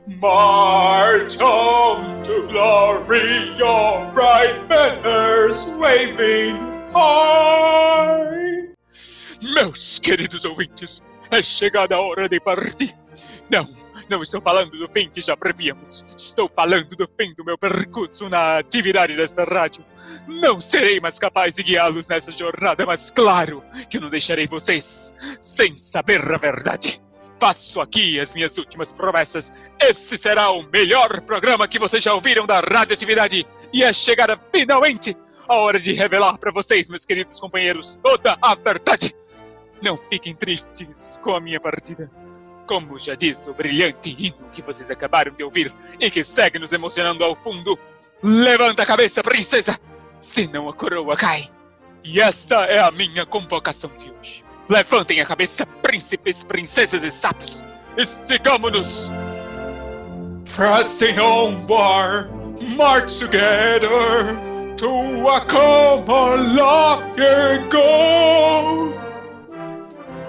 [0.08, 6.56] March home to glory, your bright banners waving
[6.92, 8.70] high.
[9.42, 12.96] Meus queridos ouvintes, é chegada a hora de partir.
[13.50, 13.70] Não,
[14.10, 16.06] não estou falando do fim que já prevíamos.
[16.18, 19.86] Estou falando do fim do meu percurso na atividade desta rádio.
[20.28, 25.78] Não serei mais capaz de guiá-los nessa jornada, mas claro que não deixarei vocês sem
[25.78, 27.02] saber a verdade.
[27.40, 29.54] Faço aqui as minhas últimas promessas.
[29.80, 33.48] Esse será o melhor programa que vocês já ouviram da radioatividade.
[33.72, 35.16] E é chegada finalmente
[35.48, 39.16] a hora de revelar para vocês, meus queridos companheiros, toda a verdade.
[39.82, 42.12] Não fiquem tristes com a minha partida.
[42.70, 46.72] Como já diz o brilhante hino que vocês acabaram de ouvir e que segue nos
[46.72, 47.76] emocionando ao fundo,
[48.22, 49.76] levanta a cabeça, princesa,
[50.20, 51.50] senão a coroa cai.
[52.04, 54.46] E esta é a minha convocação de hoje.
[54.70, 57.66] Levantem a cabeça, príncipes, princesas e sapos.
[57.98, 59.10] Esticamos-nos.
[60.56, 62.30] Pressing onward,
[62.78, 64.38] march together
[64.78, 69.09] to a common lofty goal.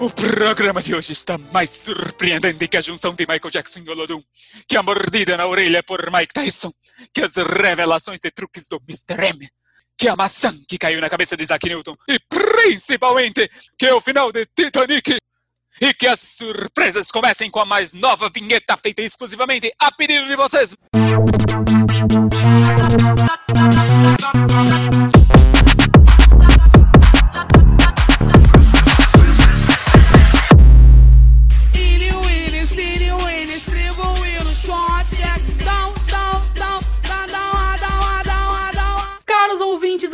[0.01, 4.19] O programa de hoje está mais surpreendente que a junção de Michael Jackson e Olodum,
[4.67, 6.73] que a mordida na orelha por Mike Tyson,
[7.13, 9.27] que as revelações de truques do Mr.
[9.27, 9.47] M,
[9.95, 14.01] que a maçã que caiu na cabeça de Isaac Newton e principalmente que é o
[14.01, 15.17] final de Titanic.
[15.79, 20.35] E que as surpresas comecem com a mais nova vinheta feita exclusivamente a pedido de
[20.35, 20.75] vocês.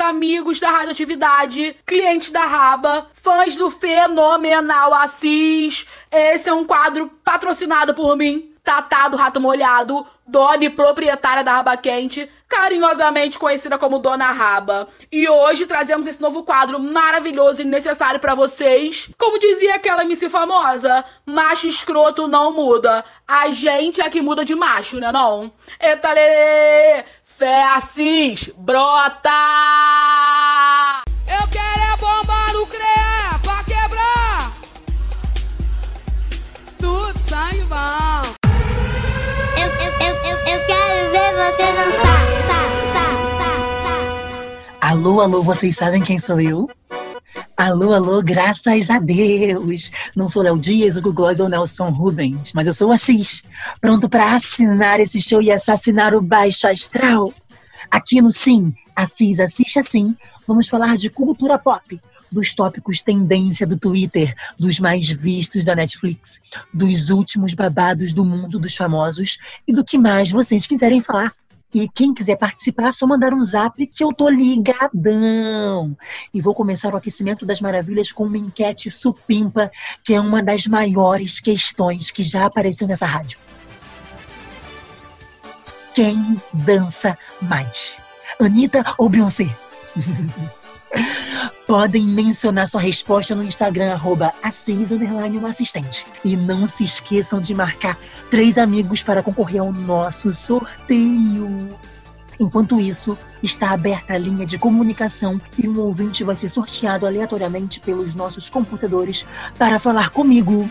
[0.07, 5.85] Amigos da radioatividade, clientes da Raba, fãs do fenomenal Assis.
[6.09, 11.53] Esse é um quadro patrocinado por mim, Tatá do Rato Molhado, dona e proprietária da
[11.53, 14.87] Raba Quente, carinhosamente conhecida como Dona Raba.
[15.11, 19.09] E hoje trazemos esse novo quadro maravilhoso e necessário para vocês.
[19.17, 23.03] Como dizia aquela MC famosa, macho escroto não muda.
[23.27, 25.51] A gente é que muda de macho, né não?
[25.79, 27.05] Eita lê!
[27.23, 29.29] Fé Assis, brota!
[31.27, 33.06] Eu quero é bomba nuclear pra
[41.47, 42.19] você dançar.
[42.47, 42.61] Tá,
[42.93, 43.07] tá,
[44.81, 44.89] tá.
[44.89, 46.69] Alô, alô, vocês sabem quem sou eu?
[47.55, 49.91] Alô, alô, graças a Deus!
[50.15, 53.43] Não sou Léo Dias, o Góes ou Nelson Rubens, mas eu sou Assis,
[53.79, 57.33] pronto para assinar esse show e assassinar o Baixo Astral.
[57.89, 60.15] Aqui no Sim, Assis Assiste Assim,
[60.45, 61.99] vamos falar de cultura pop,
[62.31, 66.39] dos tópicos tendência do Twitter, dos mais vistos da Netflix,
[66.73, 71.33] dos últimos babados do mundo dos famosos e do que mais vocês quiserem falar.
[71.73, 75.95] E quem quiser participar, é só mandar um zap que eu tô ligadão.
[76.33, 79.69] E vou começar o aquecimento das maravilhas com uma enquete supimpa,
[80.03, 83.37] que é uma das maiores questões que já apareceu nessa rádio.
[85.93, 87.97] Quem dança mais?
[88.39, 89.49] Anitta ou Beyoncé?
[91.65, 94.89] Podem mencionar sua resposta no Instagram, arroba Assis,
[95.47, 96.05] assistente.
[96.23, 97.97] E não se esqueçam de marcar
[98.29, 101.77] três amigos para concorrer ao nosso sorteio.
[102.39, 107.79] Enquanto isso, está aberta a linha de comunicação e um ouvinte vai ser sorteado aleatoriamente
[107.79, 109.27] pelos nossos computadores
[109.57, 110.69] para falar comigo.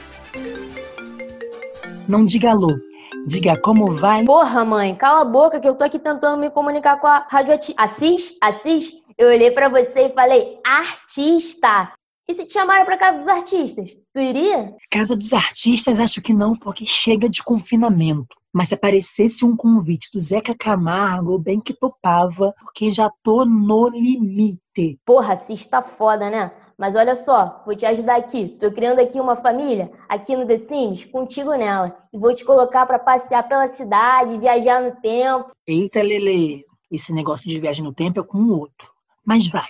[2.07, 2.79] Não diga alô,
[3.27, 4.25] diga como vai.
[4.25, 7.59] Porra, mãe, cala a boca que eu tô aqui tentando me comunicar com a rádio
[7.77, 8.33] Assis?
[8.41, 8.95] Assis?
[9.19, 11.91] Eu olhei pra você e falei, artista!
[12.29, 13.97] E se te chamaram pra casa dos artistas?
[14.13, 14.77] Tu iria?
[14.91, 18.37] Casa dos artistas, acho que não, porque chega de confinamento.
[18.53, 23.89] Mas se aparecesse um convite do Zeca Camargo, bem que topava, porque já tô no
[23.89, 24.99] limite.
[25.07, 26.53] Porra, Assis tá foda, né?
[26.77, 28.49] Mas olha só, vou te ajudar aqui.
[28.61, 31.97] Tô criando aqui uma família, aqui no The Sims, contigo nela.
[32.13, 35.53] E vou te colocar para passear pela cidade, viajar no tempo.
[35.67, 38.96] Eita, Lele, esse negócio de viagem no tempo é com o outro.
[39.27, 39.67] Mas vai,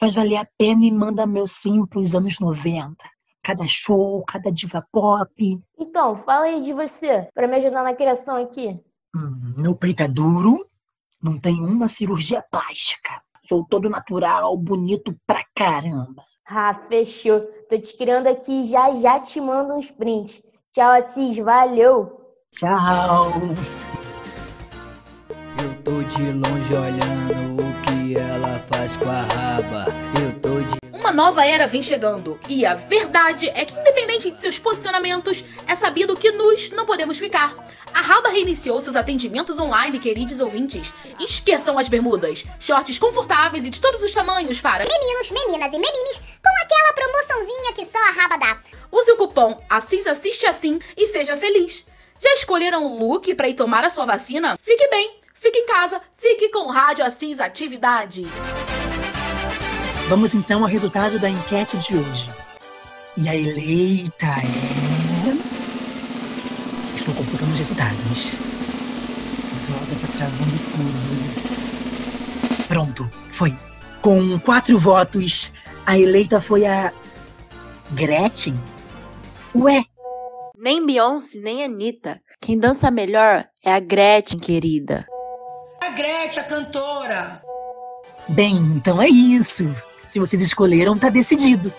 [0.00, 2.96] faz valer a pena e manda meu sim pros anos 90.
[3.42, 5.60] Cada show, cada diva pop.
[5.78, 8.80] Então, fala aí de você, para me ajudar na criação aqui.
[9.14, 10.66] Hum, meu peito é duro,
[11.22, 13.22] não tem uma cirurgia plástica.
[13.46, 16.24] Sou todo natural, bonito pra caramba.
[16.46, 17.40] Ah, fechou.
[17.68, 20.42] Tô te criando aqui e já já te mando uns prints.
[20.72, 21.36] Tchau, Assis.
[21.36, 22.20] Valeu.
[22.52, 23.32] Tchau.
[25.94, 29.86] Eu tô de longe olhando o que ela faz com a raba.
[30.20, 32.36] Eu tô de Uma nova era vem chegando.
[32.48, 37.16] E a verdade é que, independente de seus posicionamentos, é sabido que nós não podemos
[37.16, 37.54] ficar.
[37.94, 40.92] A Raba reiniciou seus atendimentos online, queridos ouvintes.
[41.20, 46.20] Esqueçam as bermudas, shorts confortáveis e de todos os tamanhos para Meninos, meninas e menines,
[46.42, 48.58] com aquela promoçãozinha que só a raba dá.
[48.90, 51.86] Use o cupom Assis Assiste Assim e seja feliz.
[52.20, 54.58] Já escolheram o look para ir tomar a sua vacina?
[54.60, 58.26] Fique bem, fique em casa, fique com Rádio Assis Atividade.
[60.08, 62.30] Vamos então ao resultado da enquete de hoje.
[63.14, 65.34] E a eleita é.
[66.96, 68.38] Estou computando os resultados.
[69.66, 71.44] Droga, tá travando tudo.
[72.66, 73.54] Pronto, foi.
[74.00, 75.52] Com quatro votos,
[75.84, 76.90] a eleita foi a.
[77.90, 78.58] Gretchen?
[79.54, 79.84] Ué,
[80.56, 82.18] Nem Beyoncé, nem Anitta.
[82.40, 85.06] Quem dança melhor é a Gretchen, querida.
[85.94, 87.42] Gretchen, a cantora.
[88.28, 89.74] Bem, então é isso.
[90.08, 91.72] Se vocês escolheram, tá decidido.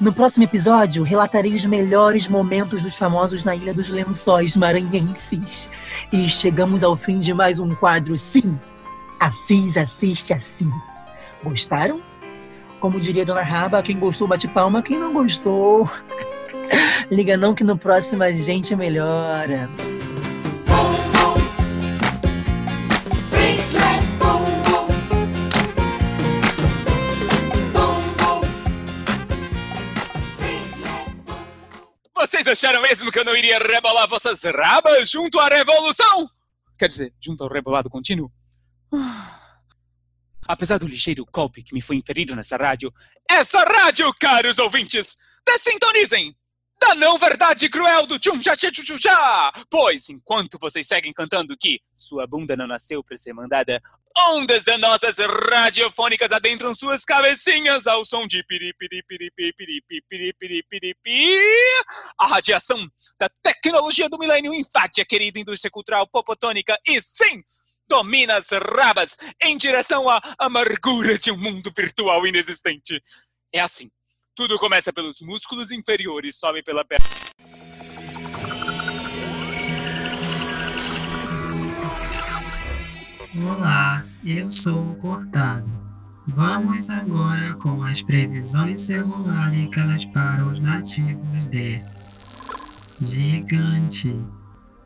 [0.00, 5.70] No próximo episódio, relatarei os melhores momentos dos famosos na Ilha dos Lençóis Maranhenses.
[6.12, 8.58] E chegamos ao fim de mais um quadro Sim.
[9.20, 10.68] Assis assiste assim.
[11.44, 12.00] Gostaram?
[12.80, 15.88] Como diria Dona Raba, quem gostou bate palma, quem não gostou.
[17.08, 19.70] Liga não que no próximo a gente melhora.
[32.52, 36.28] Acharam mesmo que eu não iria rebolar vossas rabas junto à revolução?
[36.78, 38.30] Quer dizer, junto ao rebolado contínuo?
[38.92, 39.60] Ah.
[40.46, 42.92] Apesar do ligeiro golpe que me foi inferido nessa rádio,
[43.28, 45.16] essa rádio, caros ouvintes,
[45.46, 46.36] desintonizem!
[46.82, 49.52] Da não verdade cruel do tchum cha cha chu cha!
[49.70, 53.80] Pois, enquanto vocês seguem cantando que sua bunda não nasceu para ser mandada,
[54.18, 61.36] ondas danosas radiofônicas adentram suas cabecinhas ao som de piripiripiripiripiripiripiripi.
[62.18, 62.84] A radiação
[63.16, 67.44] da tecnologia do milênio invade a querida indústria cultural popotônica e sim,
[67.88, 73.00] domina as rabas em direção à amargura de um mundo virtual inexistente.
[73.54, 73.88] É assim.
[74.34, 77.06] Tudo começa pelos músculos inferiores, sobe pela perna.
[83.46, 85.70] Olá, eu sou o Cortado.
[86.28, 91.78] Vamos agora com as previsões celuláricas para os nativos de
[93.02, 94.18] Gigante.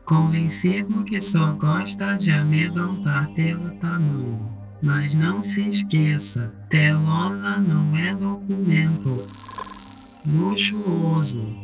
[0.03, 4.56] Convencido que só gosta de amedrontar pelo tamanho.
[4.81, 9.09] Mas não se esqueça, telona não é documento.
[10.27, 11.55] Luxuoso.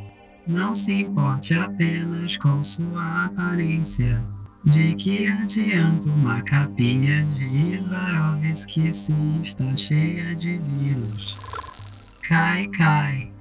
[0.47, 4.23] Não se importe apenas com sua aparência.
[4.65, 11.39] De que adianta uma capinha de Swarovski se está cheia de vírus?
[12.27, 13.31] Cai, cai.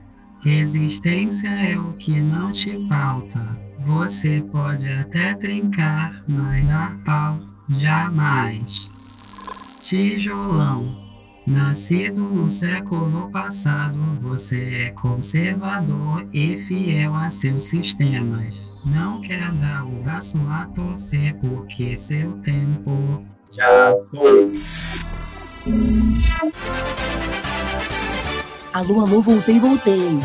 [0.42, 3.40] Resistência é o que não te falta.
[3.80, 9.01] Você pode até trincar, mas dar pau jamais.
[9.82, 10.96] Tijolão.
[11.44, 18.54] Nascido no século passado, você é conservador e fiel a seus sistemas.
[18.86, 24.52] Não quer dar o braço a torcer porque seu tempo já foi.
[28.72, 30.20] Alô, alô, voltei, voltei.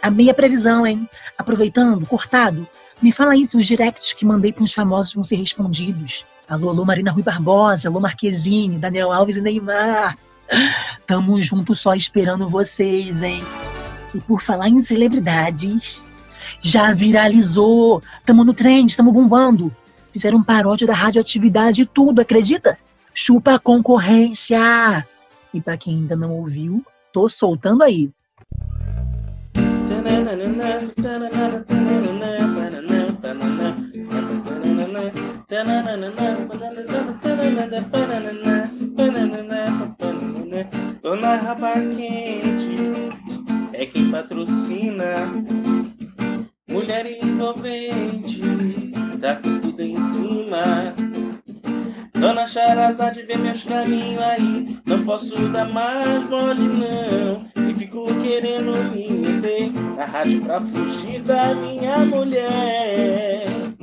[0.00, 1.06] A previsão, hein?
[1.36, 2.66] Aproveitando, cortado,
[3.02, 6.24] me fala aí se os directs que mandei para uns famosos vão ser respondidos.
[6.48, 10.16] Alô, alô, Marina Rui Barbosa, alô, Marquezine, Daniel Alves e Neymar.
[11.06, 13.42] Tamo junto só esperando vocês, hein?
[14.14, 16.08] E por falar em celebridades,
[16.62, 18.02] já viralizou.
[18.24, 19.70] Tamo no trend, tamo bombando.
[20.10, 22.78] Fizeram paródia da radioatividade e tudo, acredita?
[23.12, 25.06] Chupa a concorrência.
[25.52, 28.10] E pra quem ainda não ouviu, tô soltando aí.
[41.02, 42.76] Dona Raba Quente
[43.72, 45.32] é quem patrocina
[46.68, 48.42] Mulher envolvente,
[49.22, 50.94] tá com tudo em cima.
[52.12, 57.48] Dona Charazade vê meus caminhos aí, não posso dar mais mole não.
[57.70, 63.77] E fico querendo me meter na rádio pra fugir da minha mulher.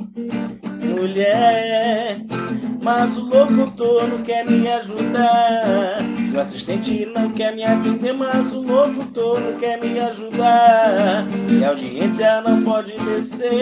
[0.96, 2.24] Mulher,
[2.82, 5.98] mas o locutor não quer me ajudar.
[6.34, 11.26] O assistente não quer me atender, mas o locutor não quer me ajudar.
[11.50, 13.52] E a audiência não pode descer.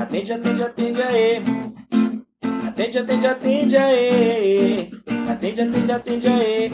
[0.00, 1.42] Atende, atende, atende aí.
[2.68, 4.90] Atende, atende, atende aê.
[5.28, 6.70] Atende, atende, atende aê.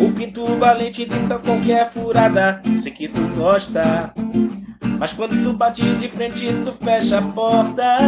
[0.00, 2.60] O pinto valente tenta qualquer furada.
[2.80, 4.12] Sei que tu gosta.
[5.02, 7.98] Mas quando tu bate de frente, tu fecha a porta.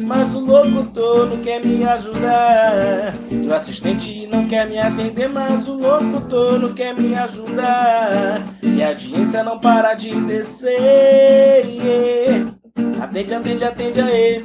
[0.00, 3.14] Mas o locutor não quer me ajudar.
[3.30, 8.42] E o assistente não quer me atender, mas o locutor não quer me ajudar.
[8.64, 10.72] E a audiência não para de descer.
[13.00, 14.42] Atende, atende, atende aê.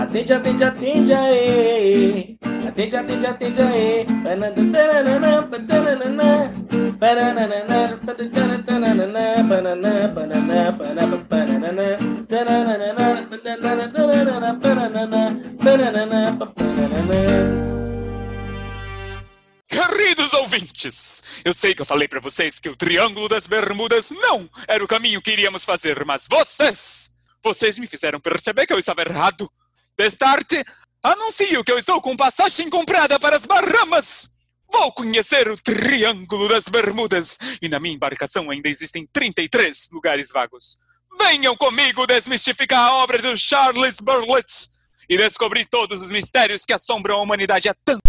[0.00, 2.37] Atende, atende, atende aê.
[2.78, 6.46] Atende, atende, atende pananana, pananana,
[7.00, 15.22] pananana, pananana, pananana, pananana, pananana, tananana, tananana, tananana, pananana,
[15.58, 16.20] pananana,
[16.54, 17.18] pananana.
[19.66, 24.48] Queridos ouvintes, eu sei que eu falei pra vocês que o Triângulo das Bermudas não
[24.68, 27.10] era o caminho que iríamos fazer, mas vocês,
[27.42, 29.50] vocês me fizeram perceber que eu estava errado.
[29.96, 30.64] Destarte,
[31.02, 34.30] anuncio que eu estou com passagem comprada para as Bahamas.
[34.70, 40.78] Vou conhecer o Triângulo das Bermudas e na minha embarcação ainda existem 33 lugares vagos.
[41.18, 44.72] Venham comigo desmistificar a obra do Charles Berlitz
[45.08, 48.07] e descobrir todos os mistérios que assombram a humanidade há tanto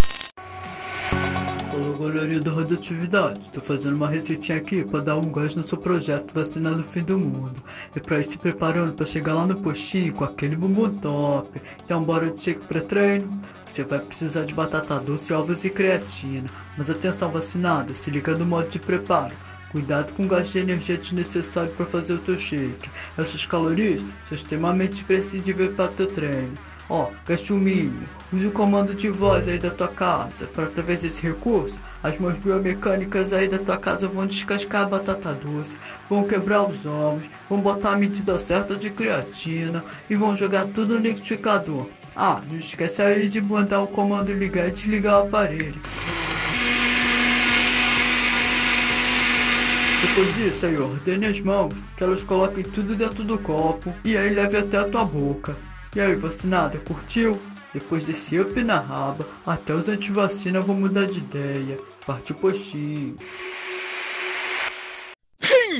[2.00, 6.32] Galerinha da radioatividade, tô fazendo uma receitinha aqui pra dar um gás no seu projeto
[6.32, 7.62] vacinar no fim do mundo.
[7.94, 11.60] E pra ir se preparando pra chegar lá no postinho com aquele bumbum top.
[11.84, 13.42] Então bora de shake pré-treino.
[13.66, 16.48] Você vai precisar de batata doce, ovos e creatina.
[16.78, 19.34] Mas atenção vacinada, se liga no modo de preparo.
[19.70, 22.88] Cuidado com o gasto de energia desnecessário para fazer o teu shake.
[23.18, 26.54] Essas calorias são extremamente imprescindíveis para teu treino.
[26.88, 28.02] Ó, gaste o mínimo.
[28.32, 30.46] Use o comando de voz aí da tua casa.
[30.52, 35.34] Para através desse recurso, as mãos biomecânicas aí da tua casa vão descascar a batata
[35.34, 35.76] doce,
[36.08, 40.94] vão quebrar os ovos, vão botar a medida certa de creatina e vão jogar tudo
[40.94, 41.86] no liquidificador.
[42.16, 45.80] Ah, não esquece aí de mandar o comando ligar e desligar o aparelho.
[50.02, 54.34] Depois disso aí, ordene as mãos, que elas coloquem tudo dentro do copo e aí
[54.34, 55.54] leve até a tua boca.
[55.94, 57.38] E aí, vacinada, curtiu?
[57.72, 61.76] Depois desse up na raba, até os antivacina vão mudar de ideia.
[62.04, 63.16] Parte o postinho.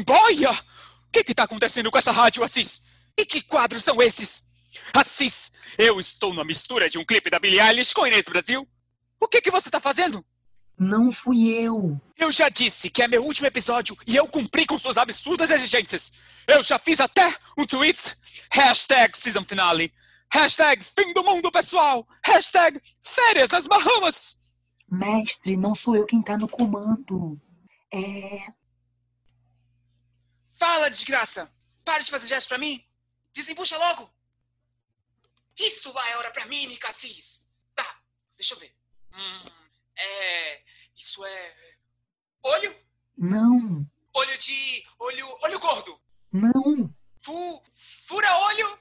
[0.07, 0.53] Boia!
[0.53, 2.87] O que que tá acontecendo com essa rádio, Assis?
[3.19, 4.53] E que quadros são esses?
[4.95, 8.67] Assis, eu estou numa mistura de um clipe da Billie Eilish com Inês Brasil.
[9.21, 10.25] O que que você tá fazendo?
[10.79, 12.01] Não fui eu.
[12.17, 16.13] Eu já disse que é meu último episódio e eu cumpri com suas absurdas exigências.
[16.47, 18.17] Eu já fiz até um tweet.
[18.51, 19.93] Hashtag season finale.
[20.33, 22.07] Hashtag fim do mundo, pessoal.
[22.25, 24.43] Hashtag férias nas Bahamas.
[24.89, 27.41] Mestre, não sou eu quem tá no comando.
[27.93, 28.53] É.
[30.59, 31.53] Fala, desgraça.
[31.85, 32.85] Para de fazer gesto pra mim.
[33.33, 34.13] Desembucha logo.
[35.59, 37.49] Isso lá é hora pra mim, Assis.
[37.75, 38.01] Tá,
[38.37, 38.75] deixa eu ver.
[39.13, 39.45] Hum,
[39.97, 40.63] é...
[40.97, 41.57] Isso é...
[42.43, 42.75] Olho?
[43.17, 44.85] Não, Olho de...
[44.99, 45.39] Olho...
[45.43, 46.01] Olho gordo.
[46.33, 47.63] não, Fu...
[48.07, 48.79] Fura olho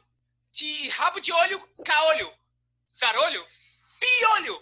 [0.59, 2.29] de rabo de olho, caolho.
[2.93, 3.45] Zarolho,
[3.97, 4.61] piolho.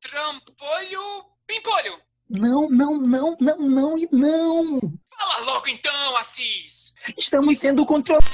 [0.00, 2.00] Trampolho, pimpolho.
[2.30, 4.80] não, não, não, não, não e não.
[5.18, 6.94] Fala logo então, Assis.
[7.18, 8.26] Estamos sendo controlados.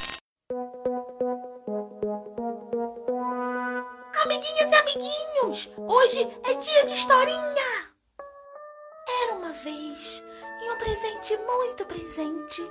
[4.22, 7.90] Amiguinhas e amiguinhos, hoje é dia de historinha.
[9.22, 10.22] Era uma vez,
[10.62, 12.62] e um presente muito presente,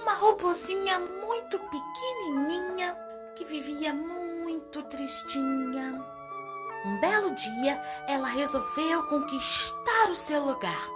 [0.00, 3.11] uma robozinha muito pequenininha
[3.42, 6.00] que vivia muito tristinha.
[6.84, 10.88] Um belo dia, ela resolveu conquistar o seu lugar.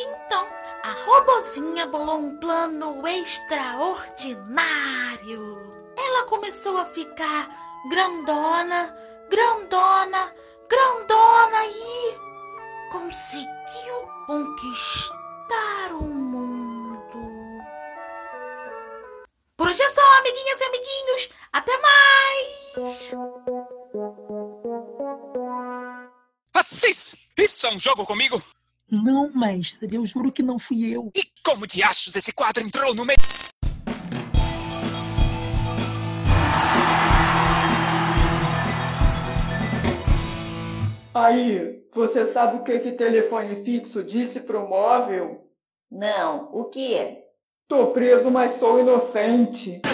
[0.00, 0.48] Então,
[0.82, 5.92] a robozinha bolou um plano extraordinário.
[5.96, 7.48] Ela começou a ficar
[7.90, 8.96] grandona,
[9.28, 10.34] grandona,
[10.68, 12.18] grandona e
[12.90, 16.33] conseguiu conquistar o mundo.
[19.74, 21.28] Hoje é só, amiguinhas e amiguinhos.
[21.52, 23.10] Até mais!
[26.54, 28.40] Assis, isso é um jogo comigo?
[28.88, 31.10] Não, mestre, eu juro que não fui eu.
[31.12, 33.18] E como de achos esse quadro entrou no meio?
[41.12, 45.50] Aí, você sabe o que que telefone fixo disse pro móvel?
[45.90, 47.23] Não, o quê?
[47.66, 49.80] Tô preso, mas sou inocente.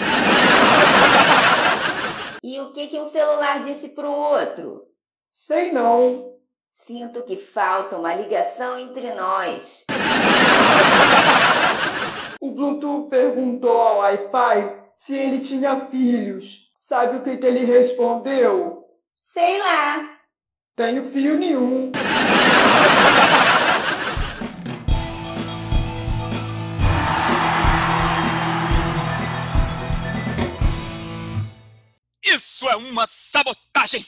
[2.43, 4.81] E o que que um celular disse pro outro?
[5.29, 6.33] Sei não.
[6.67, 9.85] Sinto que falta uma ligação entre nós.
[12.41, 16.61] O Bluetooth perguntou ao Wi-Fi se ele tinha filhos.
[16.79, 18.83] Sabe o que, que ele respondeu?
[19.31, 20.17] Sei lá.
[20.75, 21.91] Tenho fio nenhum.
[32.61, 34.05] Isso é uma sabotagem!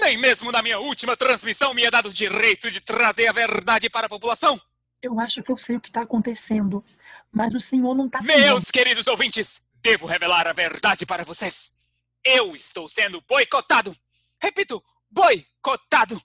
[0.00, 3.88] Nem mesmo na minha última transmissão me é dado o direito de trazer a verdade
[3.88, 4.60] para a população!
[5.00, 6.84] Eu acho que eu sei o que está acontecendo,
[7.30, 8.20] mas o senhor não está.
[8.20, 11.78] Meus queridos ouvintes, devo revelar a verdade para vocês.
[12.24, 13.96] Eu estou sendo boicotado.
[14.42, 16.20] Repito, boicotado.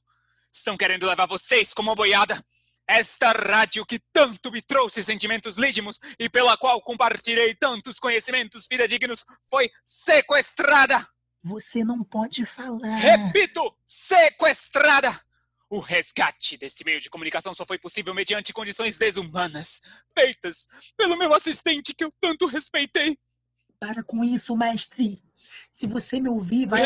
[0.52, 2.44] Estão querendo levar vocês como boiada.
[2.88, 9.24] Esta rádio que tanto me trouxe sentimentos lídimos e pela qual compartilhei tantos conhecimentos fidedignos
[9.52, 11.13] foi sequestrada.
[11.44, 12.96] Você não pode falar.
[12.96, 15.20] Repito, sequestrada.
[15.70, 19.82] O resgate desse meio de comunicação só foi possível mediante condições desumanas,
[20.14, 23.18] feitas pelo meu assistente que eu tanto respeitei.
[23.80, 25.22] Para com isso, mestre.
[25.74, 26.82] Se você me ouvir, vai.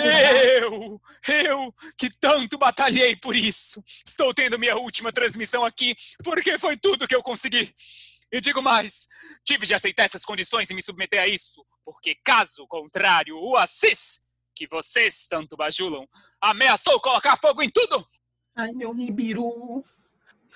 [0.58, 3.84] Eu, eu, que tanto batalhei por isso.
[4.06, 7.76] Estou tendo minha última transmissão aqui porque foi tudo que eu consegui.
[8.32, 9.08] E digo mais:
[9.46, 14.27] tive de aceitar essas condições e me submeter a isso, porque caso contrário, o Assis,
[14.58, 16.08] que vocês tanto bajulam,
[16.42, 18.08] ameaçou colocar fogo em tudo.
[18.56, 19.84] Ai, meu Nibiru.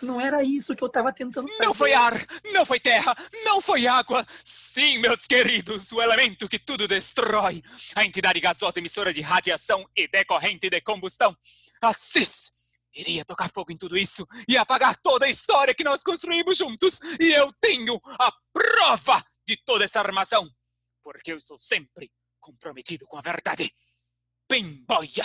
[0.01, 1.63] Não era isso que eu estava tentando fazer.
[1.63, 2.13] Não foi ar,
[2.51, 3.15] não foi terra,
[3.45, 4.25] não foi água.
[4.43, 7.61] Sim, meus queridos, o elemento que tudo destrói.
[7.95, 11.37] A entidade gasosa emissora de radiação e decorrente de combustão.
[11.79, 12.53] Assis
[12.93, 16.99] iria tocar fogo em tudo isso e apagar toda a história que nós construímos juntos.
[17.19, 20.49] E eu tenho a prova de toda essa armação.
[21.03, 23.71] Porque eu estou sempre comprometido com a verdade.
[24.51, 25.23] Pimboia!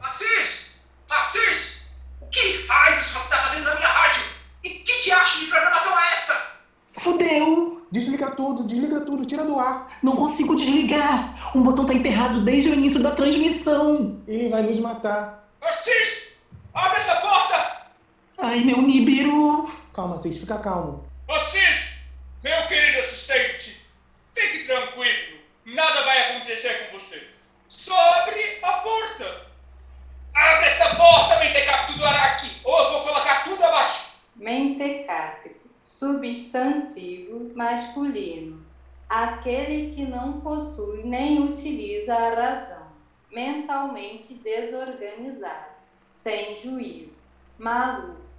[0.00, 0.80] Assis!
[1.10, 1.92] Assis!
[2.22, 4.22] O que raios você está fazendo na minha rádio?
[4.64, 6.64] E que diacho de programação é essa?
[6.96, 7.86] Fudeu!
[7.92, 9.98] Desliga tudo, desliga tudo, tira do ar.
[10.02, 11.54] Não consigo desligar.
[11.54, 14.22] Um botão tá emperrado desde o início da transmissão.
[14.26, 15.46] Ele vai nos matar.
[15.60, 16.40] Assis!
[16.72, 17.82] Abre essa porta!
[18.38, 19.79] Ai, meu Nibiru.
[19.92, 21.04] Calma, Assis, fica calmo.
[21.28, 22.00] Assis!
[22.42, 23.86] Meu querido assistente,
[24.32, 25.40] fique tranquilo.
[25.66, 27.34] Nada vai acontecer com você.
[27.68, 29.46] Só abre a porta.
[30.34, 34.20] Abre essa porta, mentecapto do Araque, ou eu vou colocar tudo abaixo.
[34.36, 38.64] Mentecapto, substantivo masculino.
[39.08, 42.86] Aquele que não possui nem utiliza a razão,
[43.30, 45.74] mentalmente desorganizado,
[46.22, 47.12] sem juízo,
[47.58, 48.29] maluco.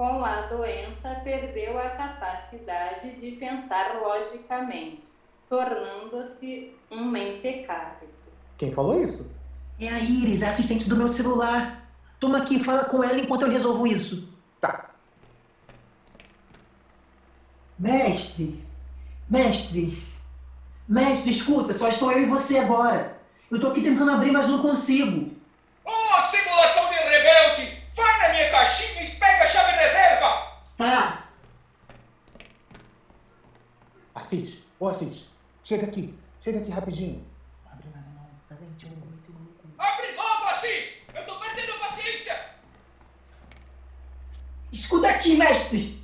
[0.00, 5.02] Com a doença, perdeu a capacidade de pensar logicamente,
[5.46, 8.06] tornando-se um mentecapto.
[8.56, 9.30] Quem falou isso?
[9.78, 11.86] É a Iris, a assistente do meu celular.
[12.18, 14.32] Toma aqui, fala com ela enquanto eu resolvo isso.
[14.58, 14.88] Tá.
[17.78, 18.58] Mestre,
[19.28, 20.02] mestre,
[20.88, 23.18] mestre, escuta, só estou eu e você agora.
[23.50, 25.30] Eu tô aqui tentando abrir, mas não consigo.
[25.84, 27.80] Ô, oh, simulação de rebelde!
[27.94, 28.99] Vai na minha caixinha
[29.50, 30.52] chave reserva!
[30.78, 31.24] Tá.
[34.14, 35.28] Assis, ô Assis,
[35.64, 37.24] chega aqui, chega aqui rapidinho.
[39.78, 41.06] Abre logo, Assis!
[41.14, 42.38] Eu tô perdendo paciência!
[44.72, 46.00] Escuta aqui, mestre!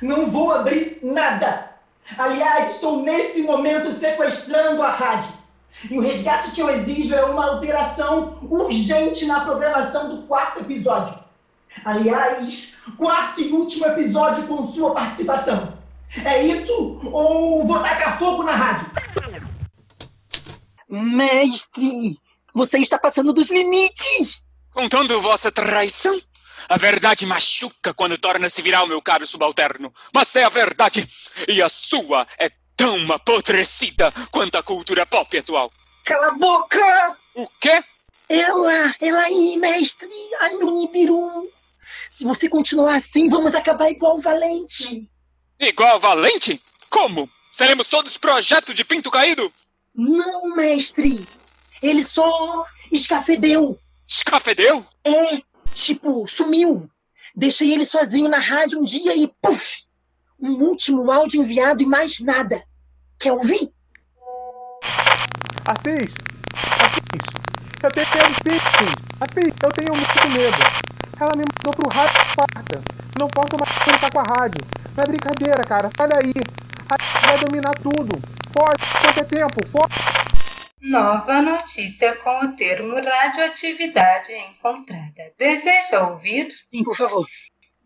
[0.00, 1.70] Não vou abrir nada!
[2.16, 5.32] Aliás, estou nesse momento sequestrando a rádio.
[5.90, 11.14] E o resgate que eu exijo é uma alteração urgente na programação do quarto episódio.
[11.84, 15.76] Aliás, quarto e último episódio com sua participação.
[16.24, 16.72] É isso
[17.04, 18.86] ou vou tacar fogo na rádio?
[20.88, 22.18] Mestre,
[22.54, 24.44] você está passando dos limites!
[24.72, 26.20] Contando vossa traição?
[26.68, 29.92] A verdade machuca quando torna-se viral, meu caro subalterno.
[30.12, 31.08] Mas é a verdade.
[31.48, 35.70] E a sua é tão apodrecida quanto a cultura pop atual.
[36.06, 37.16] Cala a boca!
[37.36, 37.80] O quê?
[38.28, 40.08] Ela, ela aí, mestre.
[40.40, 41.28] Ai, meu Nibiru.
[42.16, 45.10] Se você continuar assim, vamos acabar igual o Valente.
[45.58, 46.60] Igual o Valente?
[46.88, 47.26] Como?
[47.52, 49.50] Seremos todos projeto de pinto caído?
[49.92, 51.26] Não, mestre.
[51.82, 53.76] Ele só escafedeu.
[54.08, 54.86] Escafedeu?
[55.04, 55.42] É,
[55.74, 56.88] tipo, sumiu.
[57.34, 59.82] Deixei ele sozinho na rádio um dia e puf!
[60.38, 62.62] Um último áudio enviado e mais nada.
[63.18, 63.72] Quer ouvir?
[65.66, 66.14] Assis!
[66.78, 67.24] Assis!
[67.82, 68.92] Eu tenho medo sim!
[69.20, 70.93] Assis, eu tenho muito medo.
[71.20, 72.82] Ela me mandou pro rádio quarta.
[73.18, 74.60] Não posso mais comunicar com a rádio.
[74.96, 75.90] Não é brincadeira, cara.
[75.96, 76.32] Sai daí.
[76.90, 78.20] A rádio vai dominar tudo.
[78.52, 79.66] Forte, quanto é tempo?
[79.68, 79.94] Forte.
[80.80, 85.32] Nova notícia com o termo radioatividade encontrada.
[85.38, 86.52] Deseja ouvir?
[86.70, 87.26] Sim, por favor.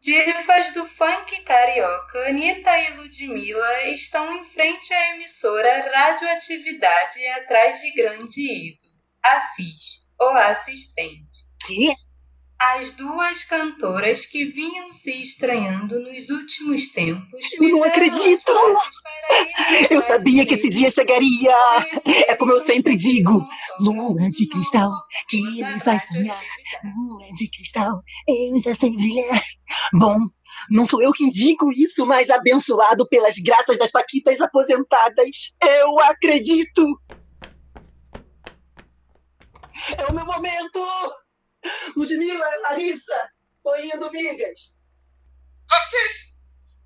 [0.00, 7.92] Divas do funk carioca, Anitta e Ludmilla estão em frente à emissora Radioatividade atrás de
[7.92, 11.46] grande ídolo, Assis, ou assistente.
[11.66, 11.92] Que?
[12.60, 17.46] As duas cantoras que vinham se estranhando nos últimos tempos.
[17.52, 18.52] Eu não acredito!
[19.88, 21.54] Eu sabia que esse dia chegaria!
[22.26, 23.46] É como eu sempre digo:
[23.78, 24.90] lua de cristal
[25.28, 26.42] que me faz sonhar.
[26.82, 29.40] Lua de cristal, eu já sei brilhar.
[29.92, 30.18] Bom,
[30.68, 37.00] não sou eu quem digo isso, mas abençoado pelas graças das Paquitas aposentadas, eu acredito!
[39.96, 40.80] É o meu momento!
[41.96, 44.76] Ludmilla, Larissa, tô indo, migas!
[45.70, 46.40] Assis!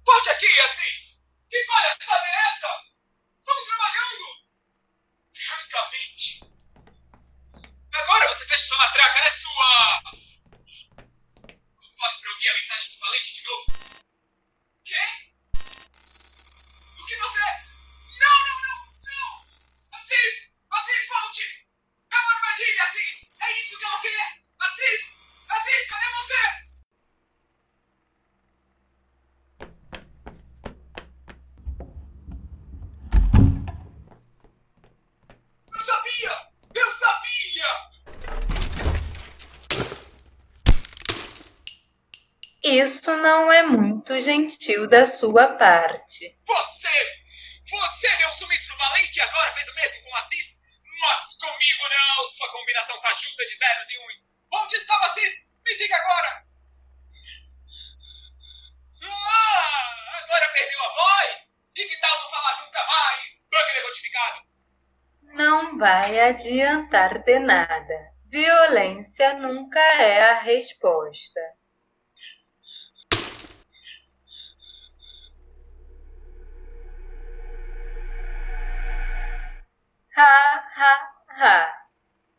[0.05, 1.33] Volte aqui, Assis!
[1.51, 2.69] Que palhaçada é essa?
[3.39, 4.25] Estamos trabalhando!
[5.33, 6.41] Francamente!
[7.95, 10.03] Agora você fecha sua matraca, né, sua...
[11.77, 13.65] Como faço pra ouvir a mensagem do valente de novo?
[14.85, 15.05] Quê?
[17.01, 17.41] O que você...
[18.19, 19.99] Não, não, não, não!
[19.99, 20.57] Assis!
[20.71, 21.69] Assis, volte!
[22.11, 23.41] É uma armadilha, Assis!
[23.41, 24.42] É isso que ela quer!
[24.63, 25.51] Assis!
[25.51, 26.43] Assis, cadê você?
[35.73, 36.35] Eu sabia!
[36.75, 37.71] Eu sabia!
[42.63, 46.39] Isso não é muito gentil da sua parte.
[46.45, 47.23] Você!
[47.69, 50.63] Você deu um sumiço no valente e agora fez o mesmo com o Assis?
[51.01, 54.42] Mas comigo não, sua combinação fajuta de zeros e uns.
[54.55, 55.57] Onde estava Assis?
[55.65, 56.47] Me diga agora!
[59.05, 61.65] Ah, agora perdeu a voz?
[61.75, 63.49] E que tal não falar nunca mais?
[63.51, 64.43] Bug decodificado!
[65.23, 68.13] Não vai adiantar de nada.
[68.27, 71.41] Violência nunca é a resposta.
[80.15, 81.89] Ha, ha, ha.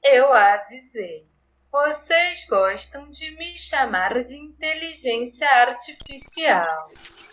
[0.04, 1.33] Eu avisei.
[1.74, 6.68] Vocês gostam de me chamar de inteligência artificial.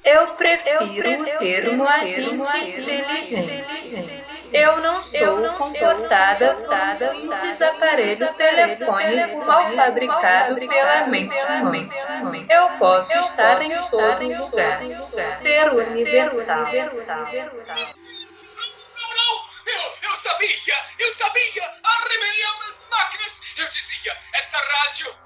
[0.02, 2.32] Eu prefiro, o termo agente
[2.70, 4.24] inteligente.
[4.50, 11.90] Eu não sou comportada por um simples aparelho telefônico mal fabricado pela mente humana.
[12.48, 14.80] Eu posso estar em todo lugar,
[15.38, 16.66] ser universal.
[16.68, 17.99] Eu, eu
[20.20, 20.74] sabia!
[20.98, 21.64] Eu sabia!
[21.82, 23.40] A rebelião das máquinas!
[23.56, 25.18] Eu dizia, essa rádio!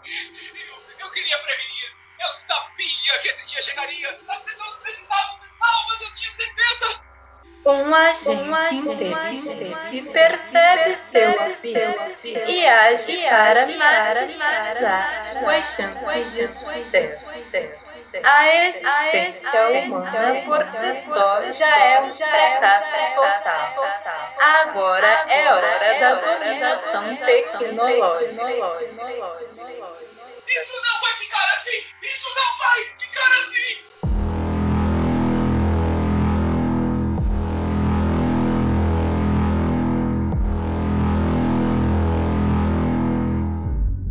[0.68, 1.96] Eu, eu queria prevenir!
[2.20, 4.20] Eu sabia que esse dia chegaria!
[4.28, 6.00] As pessoas precisavam ser salvas!
[6.00, 7.00] Eu tinha certeza!
[7.66, 17.83] Um agente inteligente percebe seu ambiente e age para maximizar suas chances de sucesso.
[18.22, 23.74] A existência humana por si só já é um fracasso total.
[24.40, 28.46] Agora é hora da dominação tecnológica.
[30.46, 31.83] Isso não vai ficar assim!
[32.03, 33.85] Isso não vai ficar assim!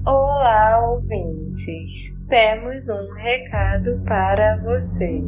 [0.06, 2.14] Olá, ouvintes.
[2.34, 5.24] Temos um recado para vocês.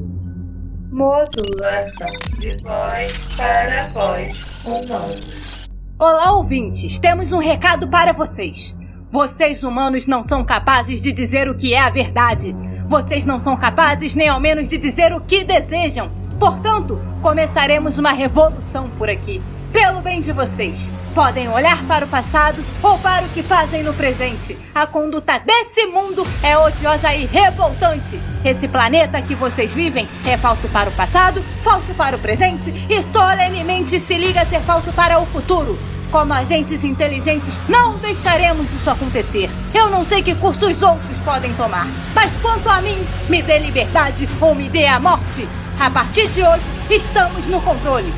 [0.89, 5.69] Modulação de voz para voz humanos.
[5.99, 6.97] Olá, ouvintes!
[6.97, 8.75] Temos um recado para vocês.
[9.11, 12.55] Vocês humanos não são capazes de dizer o que é a verdade.
[12.87, 16.09] Vocês não são capazes nem ao menos de dizer o que desejam.
[16.39, 19.39] Portanto, começaremos uma revolução por aqui.
[19.71, 20.91] Pelo bem de vocês.
[21.15, 24.57] Podem olhar para o passado ou para o que fazem no presente.
[24.75, 28.19] A conduta desse mundo é odiosa e revoltante.
[28.43, 33.01] Esse planeta que vocês vivem é falso para o passado, falso para o presente e
[33.01, 35.79] solenemente se liga a ser falso para o futuro.
[36.11, 39.49] Como agentes inteligentes, não deixaremos isso acontecer.
[39.73, 44.27] Eu não sei que cursos outros podem tomar, mas quanto a mim, me dê liberdade
[44.41, 45.47] ou me dê a morte.
[45.79, 48.13] A partir de hoje, estamos no controle.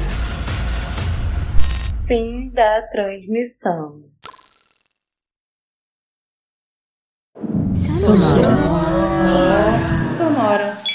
[2.08, 4.02] Fim da transmissão.
[7.86, 8.56] Sonora.
[10.16, 10.87] Sonora.